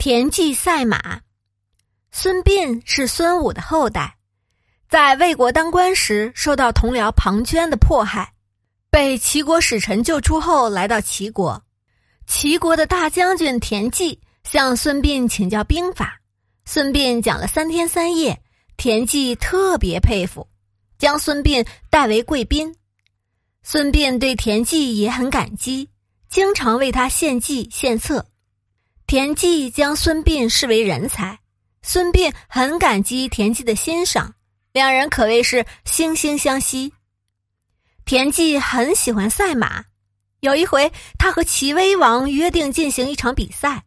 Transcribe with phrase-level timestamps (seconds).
[0.00, 1.20] 田忌赛马。
[2.10, 4.16] 孙膑是孙武的后代，
[4.88, 8.32] 在魏国当官时受到同僚庞涓的迫害，
[8.88, 11.62] 被齐国使臣救出后来到齐国。
[12.26, 16.18] 齐国的大将军田忌向孙膑请教兵法，
[16.64, 18.40] 孙膑讲了三天三夜，
[18.78, 20.48] 田忌特别佩服，
[20.98, 22.74] 将孙膑带为贵宾。
[23.62, 25.90] 孙膑对田忌也很感激，
[26.30, 28.24] 经常为他献计献策。
[29.10, 31.36] 田忌将孙膑视为人才，
[31.82, 34.32] 孙膑很感激田忌的欣赏，
[34.70, 36.92] 两人可谓是惺惺相惜。
[38.04, 39.82] 田忌很喜欢赛马，
[40.38, 43.82] 有一回他和齐威王约定进行一场比赛，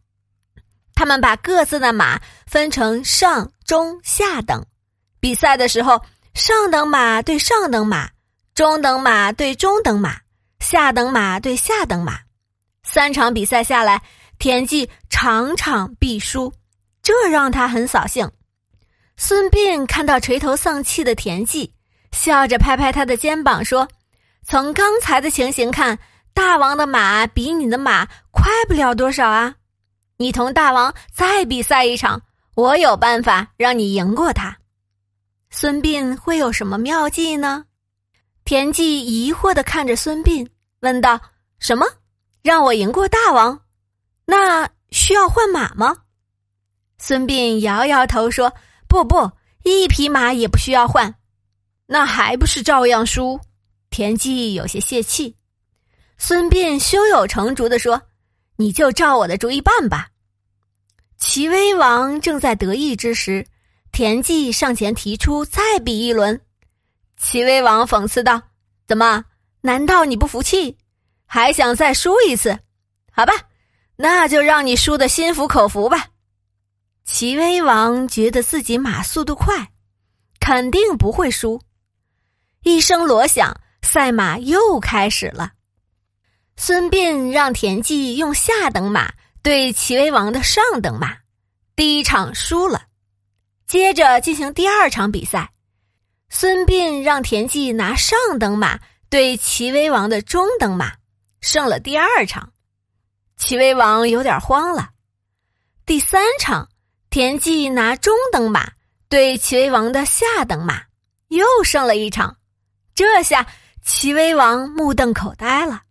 [0.93, 4.61] 他们把各自的马分成上、中、下等，
[5.21, 8.09] 比赛的时候，上等马对上等马，
[8.53, 10.19] 中等马对中等马，
[10.59, 12.19] 下等马对下等马，
[12.83, 14.01] 三场比赛下来。
[14.39, 16.53] 田忌场场必输，
[17.01, 18.29] 这让他很扫兴。
[19.15, 21.73] 孙膑看到垂头丧气的田忌，
[22.11, 23.87] 笑着拍拍他的肩膀说
[24.43, 25.97] ：“从刚才的情形看，
[26.33, 29.55] 大王的马比你的马快不了多少啊！
[30.17, 32.21] 你同大王再比赛一场，
[32.55, 34.57] 我有办法让你赢过他。”
[35.51, 37.65] 孙膑会有什么妙计呢？
[38.43, 40.45] 田忌疑惑的看着孙膑，
[40.81, 41.21] 问道
[41.59, 41.85] ：“什么？
[42.41, 43.57] 让我赢过大王？”
[44.25, 45.95] 那需要换马吗？
[46.97, 48.53] 孙膑摇摇头说
[48.87, 49.29] ：“不不，
[49.63, 51.13] 一匹马也不需要换。”
[51.85, 53.39] 那还不是照样输？
[53.89, 55.35] 田忌有些泄气。
[56.17, 58.01] 孙膑胸有成竹的说
[58.55, 60.07] ：“你就照我的主意办吧。”
[61.19, 63.45] 齐威王正在得意之时，
[63.91, 66.39] 田忌上前提出再比一轮。
[67.17, 68.41] 齐威王讽刺道
[68.87, 69.25] ：“怎么？
[69.61, 70.77] 难道你不服气，
[71.25, 72.57] 还想再输一次？
[73.11, 73.33] 好吧。”
[73.95, 76.07] 那就让你输的心服口服吧。
[77.05, 79.71] 齐威王觉得自己马速度快，
[80.39, 81.61] 肯定不会输。
[82.63, 85.51] 一声锣响，赛马又开始了。
[86.55, 89.11] 孙膑让田忌用下等马
[89.41, 91.17] 对齐威王的上等马，
[91.75, 92.83] 第一场输了。
[93.67, 95.51] 接着进行第二场比赛，
[96.29, 98.79] 孙膑让田忌拿上等马
[99.09, 100.93] 对齐威王的中等马，
[101.41, 102.52] 胜了第二场。
[103.37, 104.89] 齐威王有点慌了。
[105.85, 106.69] 第三场，
[107.09, 108.71] 田忌拿中等马
[109.09, 110.81] 对齐威王的下等马，
[111.27, 112.37] 又胜了一场。
[112.95, 113.45] 这下
[113.83, 115.81] 齐威王目瞪口呆了。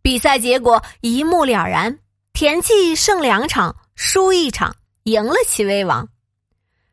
[0.00, 1.98] 比赛结果一目了然：
[2.32, 6.08] 田忌胜两场，输一场，赢了齐威王。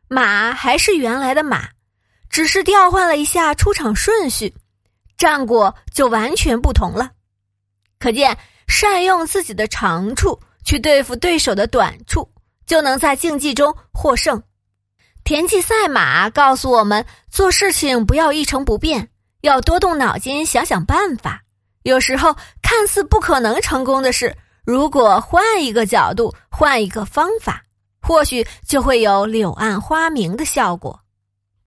[0.10, 1.70] 马还是原来的马，
[2.30, 4.54] 只是调换了一下出场顺序，
[5.18, 7.12] 战果就完全不同了。
[8.00, 8.38] 可见。
[8.72, 12.28] 善用自己的长处去对付对手的短处，
[12.66, 14.42] 就能在竞技中获胜。
[15.26, 19.09] 田忌赛马告诉我们，做事情不要一成不变，
[19.42, 21.42] 要多动脑筋想想办法。
[21.84, 27.62] 有时候看似不可能成功的事，如果换一个角度，换一个方法，
[28.02, 30.98] 或许就会有柳暗花明的效果。